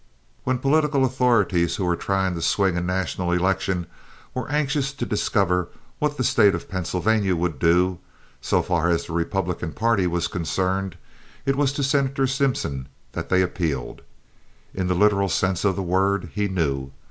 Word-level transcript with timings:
When 0.45 0.55
the 0.55 0.63
political 0.63 1.05
authorities 1.05 1.75
who 1.75 1.85
were 1.85 1.95
trying 1.95 2.33
to 2.33 2.41
swing 2.41 2.75
a 2.75 2.81
national 2.81 3.31
election 3.31 3.85
were 4.33 4.49
anxious 4.49 4.93
to 4.93 5.05
discover 5.05 5.67
what 5.99 6.17
the 6.17 6.23
State 6.23 6.55
of 6.55 6.67
Pennsylvania 6.67 7.35
would 7.35 7.59
do, 7.59 7.99
so 8.41 8.63
far 8.63 8.89
as 8.89 9.05
the 9.05 9.13
Republican 9.13 9.73
party 9.73 10.07
was 10.07 10.25
concerned, 10.27 10.97
it 11.45 11.55
was 11.55 11.71
to 11.73 11.83
Senator 11.83 12.25
Simpson 12.25 12.87
that 13.11 13.29
they 13.29 13.43
appealed. 13.43 14.01
In 14.73 14.87
the 14.87 14.95
literal 14.95 15.29
sense 15.29 15.63
of 15.63 15.75
the 15.75 15.83
word, 15.83 16.31
he 16.33 16.47
knew. 16.47 16.89